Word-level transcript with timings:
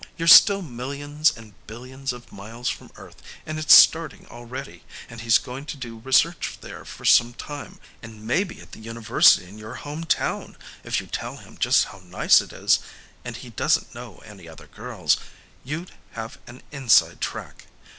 You're 0.17 0.27
still 0.27 0.63
millions 0.63 1.31
and 1.37 1.53
billions 1.67 2.11
of 2.11 2.31
miles 2.31 2.69
from 2.71 2.89
Earth 2.95 3.21
and 3.45 3.59
it's 3.59 3.75
starting 3.75 4.25
already, 4.31 4.83
and 5.07 5.21
he's 5.21 5.37
going 5.37 5.67
to 5.67 5.77
do 5.77 5.99
research 5.99 6.57
there 6.59 6.85
for 6.85 7.05
some 7.05 7.35
time, 7.35 7.79
and 8.01 8.25
maybe 8.25 8.59
at 8.61 8.71
the 8.71 8.79
university 8.79 9.47
in 9.47 9.59
your 9.59 9.75
home 9.75 10.05
town 10.05 10.57
if 10.83 10.99
you 11.01 11.05
tell 11.05 11.37
him 11.37 11.55
just 11.55 11.85
how 11.85 11.99
nice 11.99 12.41
it 12.41 12.51
is, 12.51 12.79
and 13.23 13.37
he 13.45 13.51
doesn't 13.51 13.93
know 13.93 14.23
any 14.25 14.49
other 14.49 14.65
girls, 14.65 15.17
you'd 15.63 15.91
have 16.13 16.39
an 16.47 16.63
inside 16.71 17.21
track. 17.21 17.67